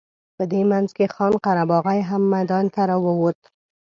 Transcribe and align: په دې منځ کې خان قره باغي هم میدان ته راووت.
په 0.37 0.43
دې 0.51 0.61
منځ 0.71 0.89
کې 0.97 1.05
خان 1.13 1.33
قره 1.43 1.63
باغي 1.71 1.99
هم 2.09 2.21
میدان 2.35 2.65
ته 2.73 2.81
راووت. 2.89 3.39